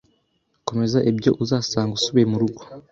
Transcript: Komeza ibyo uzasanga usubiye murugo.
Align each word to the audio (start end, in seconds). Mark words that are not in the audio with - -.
Komeza 0.67 0.97
ibyo 1.11 1.31
uzasanga 1.43 1.93
usubiye 1.97 2.25
murugo. 2.31 2.61